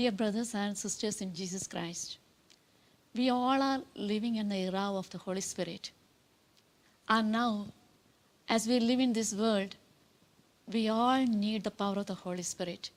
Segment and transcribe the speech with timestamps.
[0.00, 2.16] Dear brothers and sisters in Jesus Christ,
[3.14, 5.90] we all are living in the era of the Holy Spirit.
[7.10, 7.66] And now,
[8.48, 9.76] as we live in this world,
[10.72, 12.88] we all need the power of the Holy Spirit.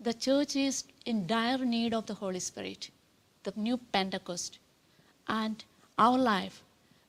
[0.00, 2.90] The church is in dire need of the Holy Spirit,
[3.44, 4.58] the new Pentecost.
[5.28, 5.64] And
[5.96, 6.60] our life,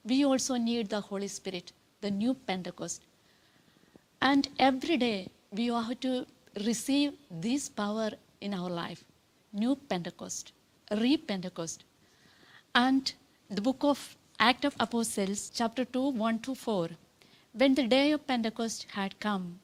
[0.06, 3.02] we also need the Holy Spirit, the new Pentecost.
[4.22, 6.26] And every day, we have to
[6.66, 8.12] receive this power
[8.42, 9.04] in our life.
[9.52, 10.52] New Pentecost,
[10.92, 11.84] Re-Pentecost.
[12.76, 13.12] And
[13.50, 16.92] the book of Acts of Apostles, chapter 2, 1-4.
[17.54, 19.60] When the day of Pentecost had come,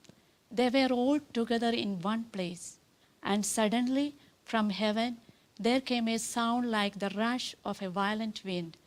[0.52, 2.78] they were all together in one place.
[3.22, 5.18] And suddenly from heaven
[5.60, 8.78] there came a sound like the rush of a violent wind,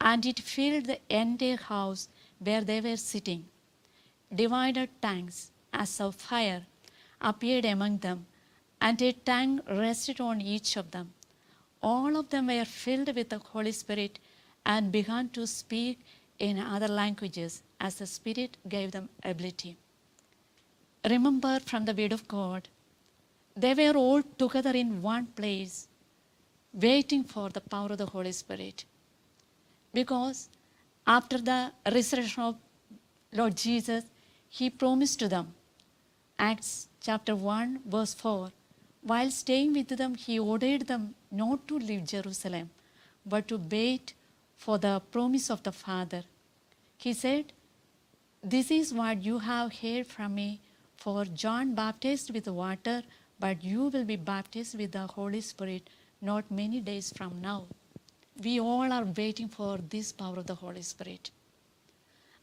[0.00, 2.08] and it filled the entire house
[2.38, 3.44] where they were sitting.
[4.34, 6.62] Divided tongues, as of fire,
[7.20, 8.26] appeared among them,
[8.82, 11.12] and a tank rested on each of them.
[11.82, 14.18] All of them were filled with the Holy Spirit
[14.64, 16.00] and began to speak
[16.38, 19.76] in other languages as the Spirit gave them ability.
[21.08, 22.68] Remember from the Word of God,
[23.54, 25.88] they were all together in one place,
[26.72, 28.84] waiting for the power of the Holy Spirit.
[29.92, 30.48] Because
[31.06, 32.56] after the resurrection of
[33.32, 34.04] Lord Jesus,
[34.48, 35.52] He promised to them,
[36.38, 38.50] Acts chapter 1, verse 4,
[39.02, 41.04] while staying with them he ordered them
[41.40, 42.66] not to leave jerusalem
[43.32, 44.12] but to wait
[44.64, 46.22] for the promise of the father
[47.04, 47.52] he said
[48.54, 50.50] this is what you have heard from me
[51.04, 52.98] for john baptized with water
[53.44, 55.88] but you will be baptized with the holy spirit
[56.30, 57.58] not many days from now
[58.46, 61.30] we all are waiting for this power of the holy spirit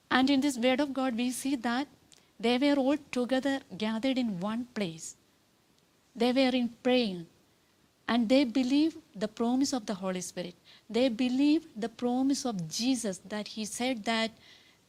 [0.09, 1.87] and in this word of god we see that
[2.45, 5.07] they were all together gathered in one place
[6.19, 7.23] they were in प्रेयींग
[8.09, 13.21] and they believe the promise of the Holly spirit they believe the promise of Jesus
[13.33, 14.31] that he set that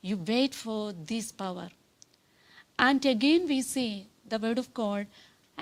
[0.05, 1.73] you wait for these power
[2.89, 3.87] and again we see
[4.31, 5.07] the word of God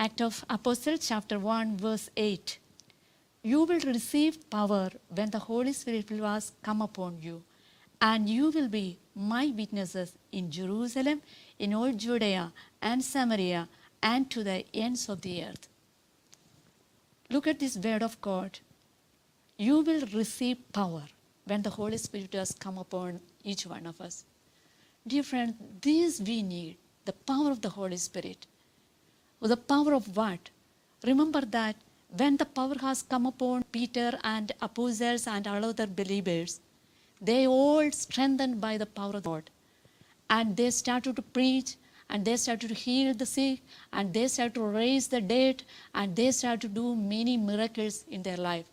[0.05, 2.59] act of apostle chapter one verse eight
[3.47, 7.37] you we'll receive power when the Holly spirit we'll was come upon you
[8.03, 8.87] end you we'll be
[9.17, 11.19] my विटनेसस इन जेरुजलेम
[11.65, 12.51] in old जुडेया
[12.91, 13.67] एन्ड सॅमरिया
[14.03, 15.69] and to the ends of the earth.
[17.31, 18.59] Look at this word of God.
[19.59, 21.05] You will receive power
[21.45, 24.25] when the Holy Spirit has come upon each one of us.
[25.07, 28.47] Dear friend, this we need the power of the Holy Spirit.
[29.41, 30.51] The power of what?
[31.05, 31.77] Remember that
[32.17, 36.61] when the power has come upon Peter and apostles and all other believers,
[37.21, 39.51] they all strengthened by the power of God.
[40.29, 41.77] And they started to preach
[42.09, 43.61] and they started to heal the sick
[43.93, 45.63] and they started to raise the dead
[45.95, 48.67] and they started to do many miracles in their life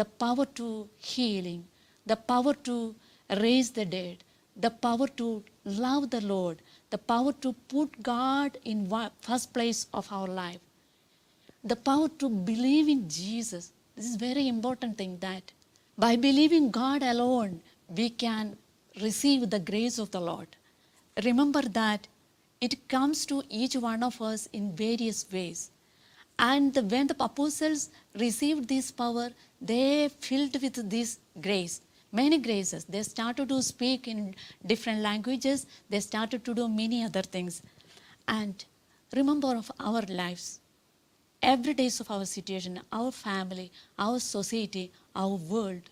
[0.00, 0.68] the power to
[1.12, 1.60] healing
[2.12, 2.76] the power to
[3.44, 4.18] raise the dead
[4.66, 5.28] the power to
[5.86, 6.58] love the lord
[6.94, 8.80] the power to put god in
[9.28, 10.60] first place of our life
[11.72, 15.52] the power to believe in jesus this is very important thing that
[16.06, 17.54] by believing god alone
[18.00, 18.56] we can
[19.06, 20.48] receive the grace of the lord
[21.28, 22.06] remember that
[22.66, 25.70] It comes to each one of us in various ways.
[26.38, 27.90] And when the apostles
[28.26, 29.28] received this power,
[29.60, 31.10] they filled with this
[31.46, 31.74] grace,
[32.20, 32.82] many graces.
[32.84, 34.34] They started to speak in
[34.72, 35.66] different languages.
[35.90, 37.62] They started to do many other things.
[38.26, 38.64] And
[39.14, 40.58] remember of our lives,
[41.42, 45.82] every day of our situation, our family, our society, our world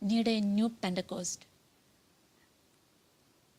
[0.00, 1.44] need a new Pentecost.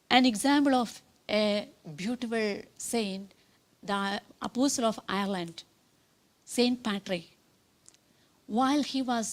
[0.09, 0.95] An example of
[1.29, 3.33] A beautiful Saint
[3.85, 5.61] the apostle of Ireland
[6.53, 7.23] सेंट पॅट्रे
[8.49, 9.31] vial he was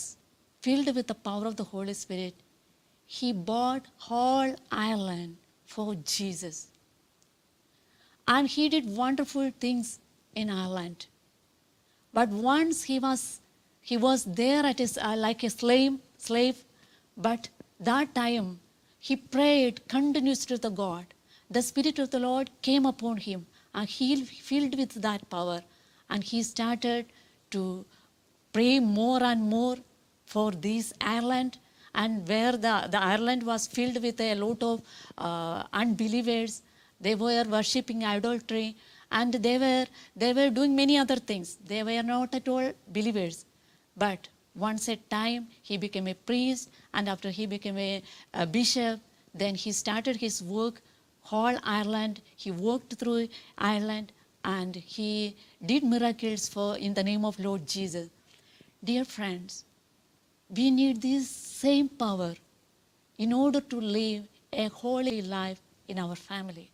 [0.65, 2.43] filled with the power of the whole spirit
[3.19, 5.37] he baud hall Ireland
[5.75, 6.66] for Jesus
[8.31, 9.99] and he did wonderful things
[10.37, 11.05] in Ireland
[12.15, 13.23] but once he was
[13.90, 16.64] he was there eight is like A slam slave
[17.23, 17.47] but
[17.87, 18.56] that time
[19.08, 21.13] he prayed continuous to the God
[21.50, 25.62] The Spirit of the Lord came upon him, and he filled with that power,
[26.08, 27.06] and he started
[27.50, 27.84] to
[28.52, 29.76] pray more and more
[30.25, 31.58] for this Ireland,
[31.94, 34.82] and where the Ireland was filled with a lot of
[35.19, 36.62] uh, unbelievers.
[37.00, 38.76] They were worshipping idolatry,
[39.12, 41.56] and they were doing many other things.
[41.56, 43.44] They were not at all believers.
[43.96, 49.00] But once at time, he became a priest, and after he became a bishop,
[49.34, 50.81] then he started his work
[51.25, 52.21] whole Ireland.
[52.37, 53.29] He walked through
[53.59, 54.12] Ireland
[54.44, 58.09] and he did miracles for in the name of Lord Jesus.
[58.82, 59.65] Dear friends,
[60.55, 62.35] we need this same power
[63.19, 66.71] in order to live a holy life in our family.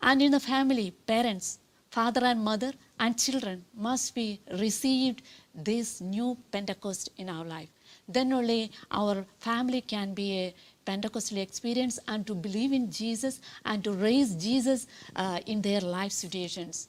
[0.00, 1.58] And in the family, parents,
[1.90, 5.22] father and mother and children must be received
[5.54, 7.68] this new Pentecost in our life.
[8.08, 13.82] Then only our family can be a Pentecostal experience and to believe in Jesus and
[13.84, 14.86] to raise Jesus
[15.16, 16.88] uh, in their life situations.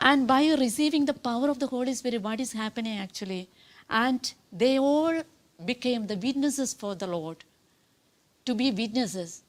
[0.00, 3.48] And by receiving the power of the Holy Spirit, what is happening actually?
[3.90, 5.22] And they all
[5.64, 7.38] became the witnesses for the Lord.
[8.46, 9.42] To be witnesses.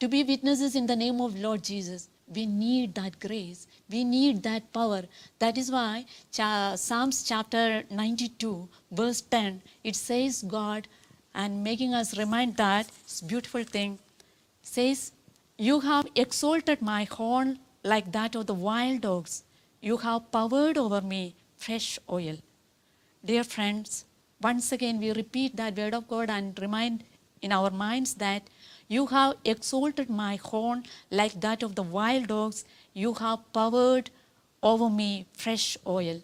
[0.00, 2.08] To be witnesses in the name of Lord Jesus.
[2.28, 3.66] We need that grace.
[3.88, 5.02] We need that power.
[5.38, 10.86] That is why Psalms chapter 92, verse 10, it says, God.
[11.36, 12.86] and making us remind that
[13.30, 13.92] beautiful thing
[14.74, 15.00] says
[15.68, 17.50] you have exalted my horn
[17.92, 19.34] like that of the wild dogs
[19.88, 21.22] you have powered over me
[21.68, 21.88] fresh
[22.18, 22.38] oil
[23.30, 23.92] dear friends
[24.48, 27.04] once again we repeat that word of god and remind
[27.46, 28.42] in our minds that
[28.94, 30.80] you have exalted my horn
[31.20, 32.58] like that of the wild dogs
[33.04, 34.10] you have powered
[34.72, 35.10] over me
[35.44, 35.68] fresh
[35.98, 36.18] oil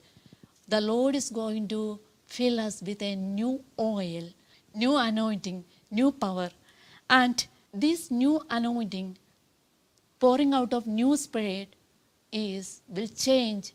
[0.75, 1.83] the lord is going to
[2.37, 3.55] fill us with a new
[3.95, 4.27] oil
[4.75, 6.51] new anointing, new power.
[7.09, 9.19] And this new anointing,
[10.19, 11.75] pouring out of new spirit,
[12.31, 13.73] will change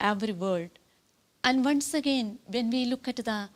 [0.00, 0.70] every world.
[1.42, 3.48] And once again, when we look at the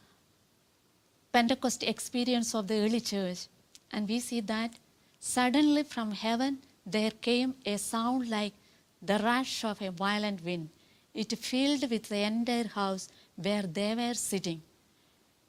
[1.32, 3.49] Pentecost experience of the early church,
[3.93, 4.73] and we see that
[5.20, 8.55] suddenly from heaven there came a sound like
[9.02, 10.69] the rush of a violent wind.
[11.14, 14.62] It filled with the entire house where they were sitting.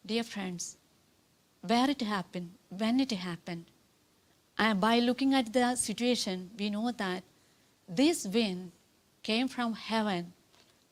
[0.06, 0.72] Dear friends,
[1.66, 3.66] where it happened, when it happened.
[4.58, 7.24] And by looking at the situation, we know that
[7.88, 8.72] this wind
[9.24, 10.34] came from heaven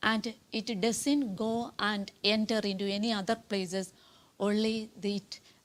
[0.02, 3.92] and it doesn't go and enter into any other places,
[4.40, 4.88] only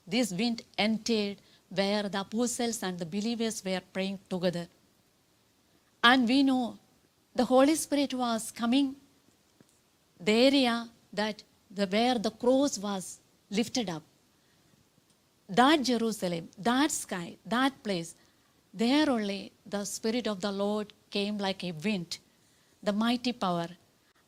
[0.06, 1.38] this wind entered
[1.70, 4.68] where the apostles and the believers were praying together.
[6.04, 6.78] And we know
[7.34, 8.94] the Holy Spirit was coming
[10.20, 10.88] the area
[11.90, 13.20] where the cross was
[13.50, 14.02] lifted up
[15.48, 18.14] that Jerusalem, that sky, that place,
[18.72, 22.18] there only the Spirit of the Lord came like a wind,
[22.82, 23.66] the mighty power.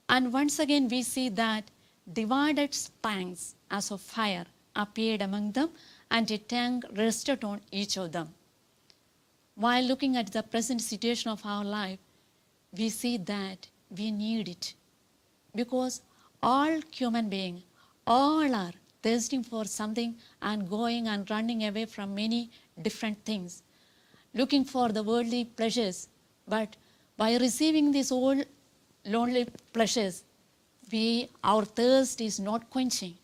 [0.08, 1.70] And once again we see that
[2.10, 5.70] divided spanks as of fire appeared among them,
[6.10, 8.34] and a tongue rested on each of them.
[9.54, 11.98] While looking at the present situation of our life,
[12.76, 14.74] we see that we need it,
[15.54, 16.00] because
[16.42, 17.62] all human beings,
[18.06, 22.50] all are thirsting for something and going and running away from many
[22.82, 23.62] different things,
[24.34, 26.08] looking for the worldly pleasures.
[26.46, 26.76] But
[27.16, 28.44] by receiving these old
[29.06, 30.24] lonely pleasures,
[30.92, 33.14] we, our thirst is not quenching.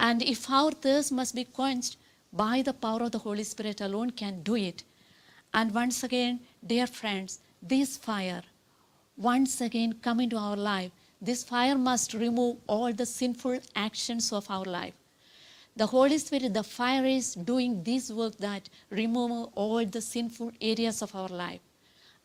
[0.00, 1.96] And if our thirst must be quenched,
[2.30, 4.84] by the power of the Holy Spirit alone can do it.
[5.54, 8.42] And once again, dear friends, this fire,
[9.16, 10.90] once again come into our life.
[11.22, 14.92] This fire must remove all the sinful actions of our life.
[15.78, 21.02] The Holy Spirit, the fire, is doing this work that remove all the sinful areas
[21.02, 21.60] of our life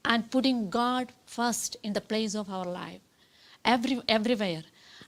[0.04, 3.00] and putting God first in the place of our life,
[3.64, 4.64] everywhere.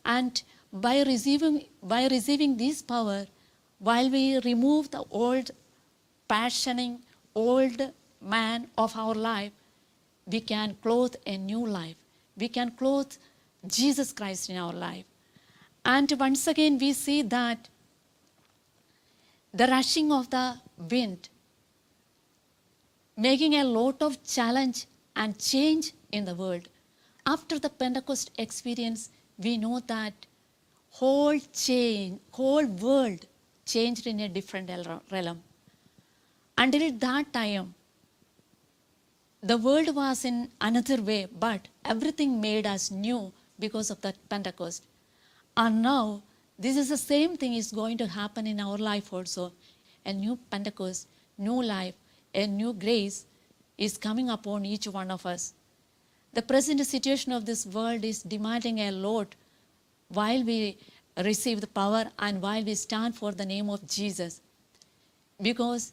[0.06, 0.40] And
[0.72, 3.26] by receiving this power,
[3.80, 5.50] while we remove the old
[6.28, 7.00] passioning,
[7.34, 7.82] old
[8.22, 9.54] man of our life,
[10.28, 11.96] we can clothe a new life.
[12.38, 13.12] We can clothe
[13.66, 15.06] Jesus Christ in our life.
[15.84, 17.58] And once again we see that
[19.58, 20.36] the rushing of the
[20.92, 21.28] wind
[23.26, 24.86] making a lot of challenge
[25.24, 26.68] and change in the world
[27.32, 29.10] after the पेंडकोस्ट experience
[29.46, 30.26] we know that
[31.02, 33.24] whole change whole world
[33.68, 34.70] change in a different
[35.14, 35.38] रेलम
[36.64, 37.72] and it that time
[39.52, 43.20] the world was in another way but everything made as new
[43.60, 44.84] because of that Pentecost
[45.64, 46.18] and now
[46.58, 49.52] This is the same thing is going to happen in our life also.
[50.06, 51.96] A new Pentecost, new life,
[52.34, 53.26] a new grace
[53.78, 55.54] is coming upon each one of us.
[56.34, 59.36] The present situation of this world is demanding a lot
[60.10, 60.78] while we
[61.26, 64.40] receive the power and while we stand for the name of Jesus.
[65.42, 65.92] Because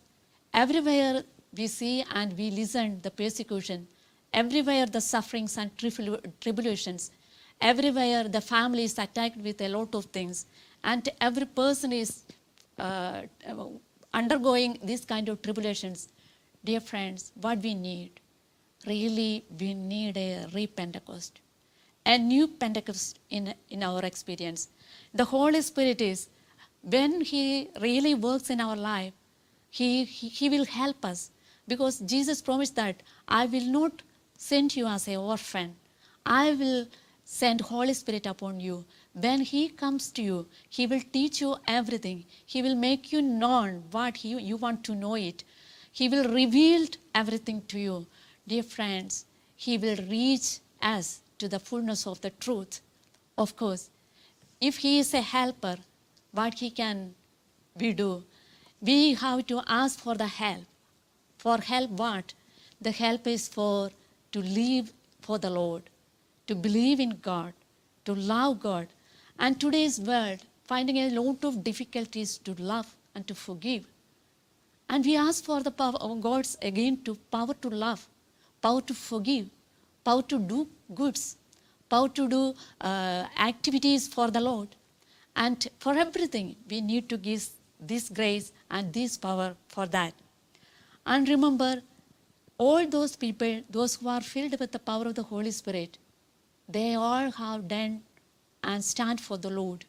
[0.55, 1.25] everywhere
[1.57, 3.89] we see and we listen the persecution,
[4.33, 5.77] everywhere the sufferings and
[6.41, 7.11] tribulations,
[7.71, 10.39] everywhere the family is attacked with a lot of things
[10.91, 12.11] and every person is
[12.87, 13.71] uh, uh
[14.21, 16.01] undergoing this kind of tribulations
[16.69, 18.13] dear friends what we need
[18.93, 21.39] really we need a re pentecost
[22.15, 23.45] a new pentecost in
[23.77, 24.63] in our experience
[25.21, 26.21] the holy spirit is
[26.95, 27.43] when he
[27.87, 29.13] really works in our life
[29.79, 31.21] he he, he will help us
[31.73, 32.97] because jesus promised that
[33.41, 34.03] i will not
[34.51, 35.71] send you as a orphan
[36.43, 36.93] i will uh,
[37.39, 38.85] send Holy Spirit upon you.
[39.25, 42.25] When He comes to you, He will teach you everything.
[42.53, 45.45] He will make you know what you want to know it.
[45.91, 48.07] He will reveal everything to you.
[48.47, 49.25] Dear friends,
[49.57, 50.49] He will reach
[50.83, 52.81] us to the fullness of the truth.
[53.39, 53.89] Of course,
[54.61, 55.77] if He is a helper,
[56.33, 57.15] what He can
[57.81, 58.25] we do?
[58.81, 60.67] We have to ask for the help.
[61.39, 62.35] For help what?
[62.81, 63.91] The help is for
[64.33, 65.81] to live for the Lord.
[66.47, 67.53] to believe in God,
[68.05, 68.87] to love God.
[69.39, 73.85] And today's world finding a lot of difficulties to love and to forgive.
[74.89, 78.07] And we ask for the power of God's again to power to love,
[78.61, 79.49] power to forgive,
[80.05, 81.37] power to do goods,
[81.89, 84.69] power to do uh, activities for the Lord.
[85.35, 87.49] And for everything, we need to give
[87.81, 90.13] this grace and this power for that.
[91.07, 91.83] And remember,
[92.59, 95.97] all those people, those who are filled with the power of the Holy Spirit,
[96.69, 98.03] They all have done
[98.63, 99.85] and stand for the Lord.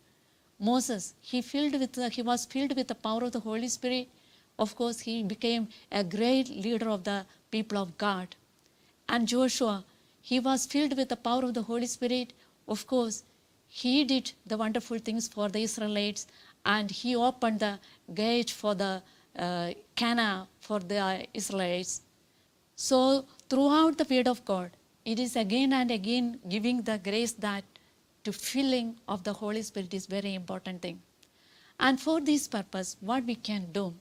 [0.60, 4.08] Moses, he was filled with the power of the Holy Spirit.
[4.58, 8.36] Of course, he became a great leader of the people of God.
[9.10, 9.84] And Joshua,
[10.22, 12.34] he was filled with the power of the Holy Spirit.
[12.68, 13.24] Of course,
[13.68, 16.28] he did the wonderful things for the Israelites,
[16.66, 17.80] and he opened the
[18.14, 19.02] gate for the
[19.38, 22.02] uh, Cana for the Israelites.
[22.76, 24.72] So throughout the Word of God,
[25.06, 27.66] it is again and again giving the grace that
[28.24, 31.02] to filling of the Holy Spirit is very important thing.
[31.80, 33.94] And for this purpose, what we can do?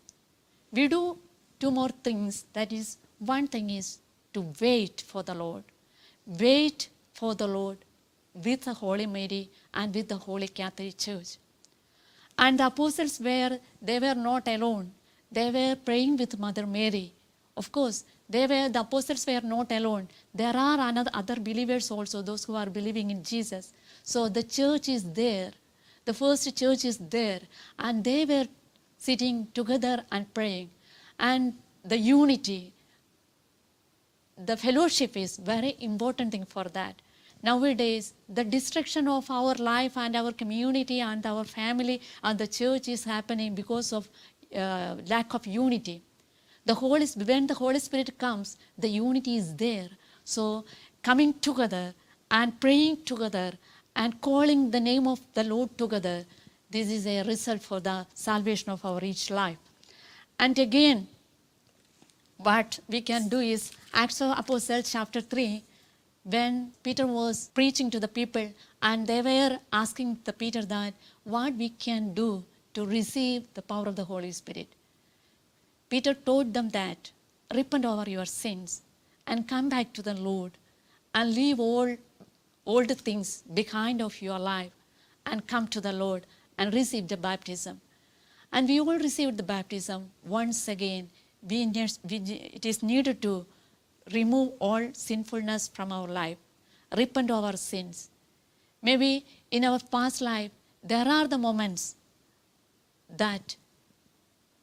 [0.71, 1.18] We do
[1.59, 2.44] two more things.
[2.52, 3.99] That is, one thing is
[4.35, 5.64] to wait for the Lord.
[6.25, 7.78] Wait for the Lord
[8.32, 11.37] with the Holy Mary and with the Holy Catholic Church.
[12.38, 14.92] And the apostles, they were not alone.
[15.32, 17.12] They were praying with Mother Mary.
[17.56, 20.06] Of course, they were the apostles were not alone
[20.40, 23.72] there are another other believers also those who are believing in Jesus
[24.12, 25.52] so the church is there
[26.08, 27.46] the first church is there
[27.86, 28.48] and they were
[29.06, 30.68] sitting together and प्रेयींग
[31.28, 31.52] and
[31.92, 32.60] the unity
[34.50, 37.02] the fellowship is very important thing for that
[37.46, 42.44] नव days the destruction of our life and our community and our family and the
[42.60, 44.08] church is happening because of
[45.14, 46.00] lack of unity
[46.64, 49.88] The Holy Spirit, when the Holy Spirit comes, the unity is there.
[50.25, 50.64] So
[51.02, 51.92] coming together
[52.30, 53.52] and praying together
[53.97, 56.25] and calling the name of the Lord together,
[56.71, 59.59] this is a result for the salvation of our each life.
[60.38, 61.09] And again,
[62.38, 65.64] what we can do is Acts of Apostles chapter 3,
[66.25, 68.49] when Peter was preaching to the people
[68.80, 70.94] and they were asking Peter that
[71.25, 72.44] what we can do
[72.75, 74.68] to receive the power of the Holy Spirit.
[75.92, 77.11] Peter told them that
[77.58, 78.70] repent over your sins
[79.26, 80.52] and come back to the Lord
[81.14, 81.90] and leave all
[82.64, 83.30] old things
[83.61, 84.72] behind of your life
[85.26, 86.25] and come to the Lord
[86.56, 87.82] and receive the baptism.
[88.50, 91.11] And we all received the baptism once again.
[91.46, 91.66] We,
[92.11, 92.16] we,
[92.58, 93.44] it is needed to
[94.14, 96.38] remove all sinfulness from our life,
[96.96, 98.08] repent of our sins.
[98.80, 101.96] Maybe in our past life, there are the moments
[103.14, 103.56] that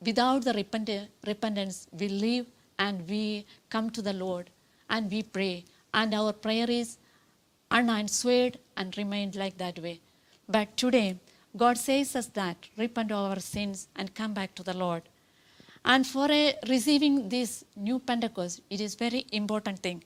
[0.08, 0.54] Without the
[1.32, 2.46] repentance, we live
[2.86, 4.50] and we come to the Lord
[4.90, 5.66] and we pray.
[5.94, 6.98] And our prayer is
[7.72, 10.00] unanswered and remained like that way.
[10.48, 11.18] But today,
[11.58, 15.04] God says us that, repent of our sins and come back to the Lord.
[15.84, 16.28] And for
[16.76, 20.04] receiving this new Pentecost, it is very important thing.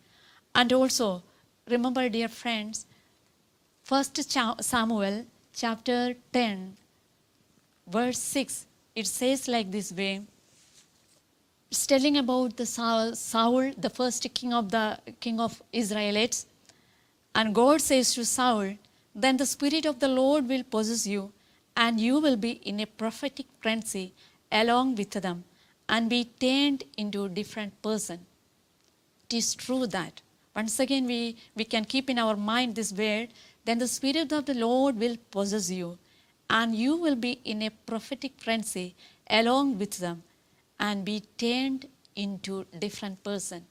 [0.56, 1.24] And also,
[1.70, 2.88] remember, dear friends,
[3.88, 4.04] 1
[4.64, 6.78] Samuel chapter 10,
[7.88, 8.62] verse 6,
[8.98, 10.08] it says like these way
[11.74, 12.66] stealing about the
[13.22, 16.46] Saul the first king of the king of इज्रायलेट्स
[17.36, 18.74] and God says to Saul
[19.22, 21.30] then the spirit of the Lord will possess you
[21.86, 24.12] and you we'll be in ए प्रोफेटीक ट्रेंसी
[24.60, 25.42] along with दम
[25.96, 28.20] and B tend in to different person
[29.24, 30.20] it is true that
[30.58, 31.24] once again we
[31.58, 33.30] we can keep in our mind this word
[33.66, 35.96] then the spirit of the Lord will possess you
[36.50, 38.96] and you will be in a prophetic frenzy
[39.30, 40.24] along with them
[40.80, 43.66] and be turned into different person.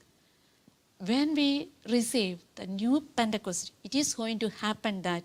[1.05, 5.23] When we receive the new Pentecost, it is going to happen that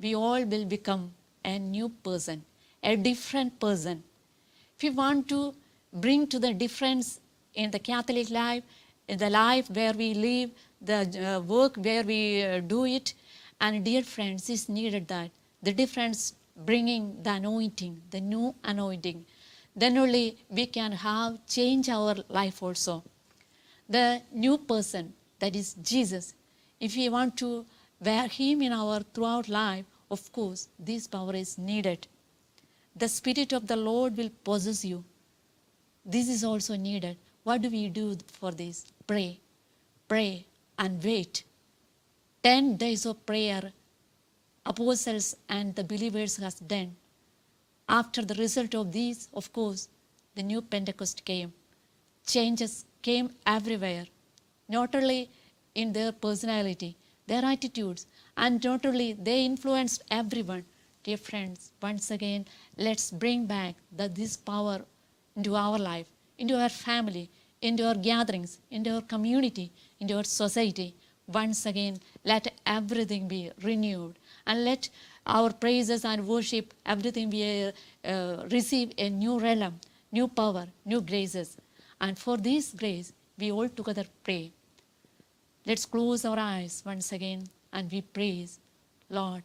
[0.00, 1.12] we all will become
[1.44, 2.44] a new person,
[2.82, 4.02] a different person.
[4.76, 5.54] If you want to
[5.92, 7.20] bring to the difference
[7.54, 8.64] in the Catholic life,
[9.08, 13.14] in the life where we live, the uh, work where we uh, do it,
[13.60, 15.30] and dear friends, it's needed that
[15.62, 19.24] the difference bringing the anointing, the new anointing,
[19.74, 23.04] then only we can have change our life also.
[23.88, 26.34] The new person, that is Jesus,
[26.80, 27.66] if we want to
[28.00, 32.06] wear him in our throughout life, of course, this power is needed.
[32.94, 35.04] The Spirit of the Lord will possess you.
[36.04, 37.18] This is also needed.
[37.44, 38.86] What do we do for this?
[39.06, 39.40] Pray,
[40.08, 40.46] pray,
[40.78, 41.44] and wait.
[42.42, 43.72] Ten days of prayer
[44.66, 46.96] apostles and the believers has done.
[47.88, 49.88] After the result of these, of course,
[50.34, 51.52] the new Pentecost came.
[52.26, 54.06] Changes came everywhere,
[54.68, 55.30] not only
[55.74, 56.96] in their personality,
[57.28, 58.06] their attitudes,
[58.36, 60.64] and not only they influenced everyone.
[61.04, 62.46] Dear friends, once again,
[62.76, 64.80] let's bring back the, this power
[65.36, 66.08] into our life,
[66.38, 67.30] into our family,
[67.62, 69.70] into our gatherings, into our community,
[70.00, 70.96] into our society.
[71.26, 74.16] once again let everything be renewed
[74.46, 74.88] and let
[75.26, 77.72] our praises and worship everything we
[78.04, 79.74] uh, receive a new realm
[80.12, 81.50] new power new graces
[82.00, 84.52] and for this grace we all together pray
[85.70, 87.42] let's close our eyes once again
[87.72, 88.52] and we praise
[89.18, 89.42] lord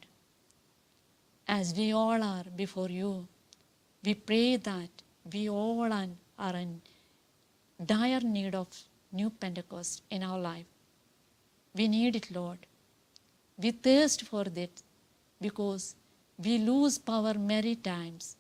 [1.58, 3.12] as we all are before you
[4.04, 4.90] we pray that
[5.34, 5.92] we all
[6.50, 6.72] are in
[7.94, 8.68] dire need of
[9.20, 10.66] new pentecost in our life
[11.74, 12.60] We need it, Lord.
[13.58, 14.70] We thirst for that
[15.40, 15.96] because
[16.38, 18.36] we lose power many times.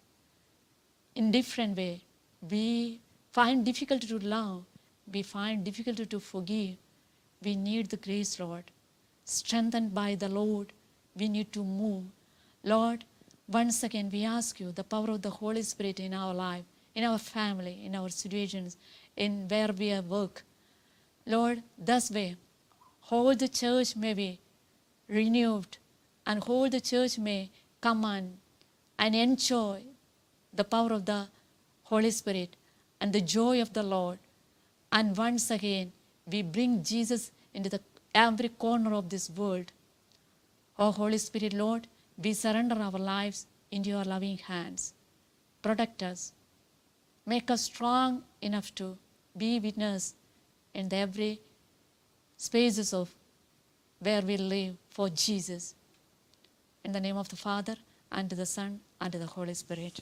[1.15, 2.01] In different way,
[2.49, 2.99] we
[3.31, 4.65] find difficulty to love,
[5.11, 6.75] we find difficulty to forgive.
[7.43, 8.65] We need the grace, Lord.
[9.25, 10.73] Strengthened by the Lord,
[11.15, 12.03] we need to move.
[12.63, 13.05] Lord,
[13.47, 17.03] once again we ask you the power of the Holy Spirit in our life, in
[17.03, 18.77] our family, in our situations,
[19.15, 20.43] in where we work.
[21.25, 22.35] Lord, this way
[23.11, 24.29] hold the church may be
[25.11, 25.75] renewed
[26.25, 27.49] and hold the church may
[27.85, 28.25] come on
[28.97, 29.81] and enjoy
[30.55, 31.21] the power of the
[31.91, 32.55] Holy Spirit
[33.01, 34.17] and the joy of the Lord.
[34.93, 35.91] And once again,
[36.25, 37.81] we bring Jesus into the
[38.15, 39.73] every corner of this world.
[40.79, 44.93] Oh Holy Spirit, Lord, we surrender our lives into your loving hands.
[45.61, 46.31] Protect us.
[47.25, 48.97] Make us strong enough to
[49.35, 50.13] be witness
[50.73, 51.41] in the every
[52.41, 53.13] spaces of
[53.99, 55.75] where we live for Jesus.
[56.83, 57.75] In the name of the Father,
[58.11, 60.01] and the Son, and the Holy Spirit.